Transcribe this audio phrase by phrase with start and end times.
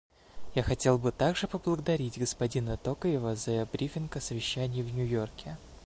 [0.55, 5.57] Я хотел бы также поблагодарить господина Токаева за брифинг о совещании в Нью-Йорке.